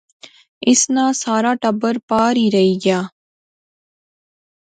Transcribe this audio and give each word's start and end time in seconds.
اس 0.69 0.81
ناں 0.93 1.11
سار 1.21 1.43
ٹبر 1.61 1.95
پار 2.09 2.33
ہی 2.41 2.47
رہی 2.55 2.75
گیا 2.83 2.99